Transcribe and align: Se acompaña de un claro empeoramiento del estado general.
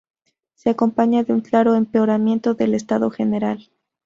Se 0.55 0.71
acompaña 0.71 1.23
de 1.23 1.31
un 1.31 1.41
claro 1.41 1.75
empeoramiento 1.75 2.55
del 2.55 2.73
estado 2.73 3.11
general. 3.11 3.69